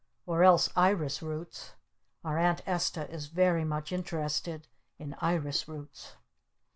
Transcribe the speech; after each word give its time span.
Or 0.25 0.43
else 0.43 0.67
Iris 0.75 1.21
Roots! 1.21 1.73
Our 2.23 2.39
Aunt 2.39 2.63
Esta 2.65 3.07
is 3.11 3.27
very 3.27 3.63
much 3.63 3.91
interested 3.91 4.67
in 4.97 5.13
Iris 5.19 5.67
Roots. 5.67 6.15